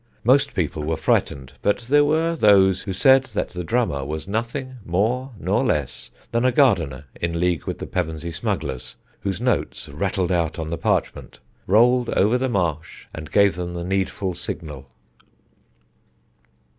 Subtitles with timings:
[0.23, 4.77] Most people were frightened, but there were those who said that the drummer was nothing
[4.83, 10.31] more nor less than a gardener in league with the Pevensey smugglers, whose notes, rattled
[10.31, 11.37] out on the parchment,
[11.67, 14.89] rolled over the marsh and gave them the needful signal.